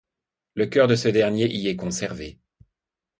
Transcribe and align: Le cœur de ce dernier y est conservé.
Le 0.55 0.65
cœur 0.65 0.87
de 0.87 0.95
ce 0.95 1.09
dernier 1.09 1.47
y 1.53 1.67
est 1.67 1.75
conservé. 1.75 2.39